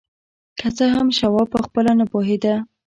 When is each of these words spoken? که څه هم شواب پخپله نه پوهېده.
که 0.59 0.67
څه 0.77 0.85
هم 0.95 1.07
شواب 1.19 1.47
پخپله 1.55 1.91
نه 1.99 2.05
پوهېده. 2.11 2.55